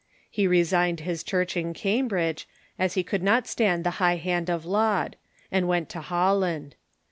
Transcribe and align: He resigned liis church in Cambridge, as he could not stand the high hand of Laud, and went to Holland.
He 0.31 0.47
resigned 0.47 0.97
liis 1.03 1.23
church 1.23 1.55
in 1.55 1.75
Cambridge, 1.75 2.47
as 2.79 2.95
he 2.95 3.03
could 3.03 3.21
not 3.21 3.45
stand 3.45 3.83
the 3.83 3.89
high 4.01 4.15
hand 4.15 4.49
of 4.49 4.65
Laud, 4.65 5.15
and 5.51 5.67
went 5.67 5.89
to 5.89 6.01
Holland. 6.01 6.73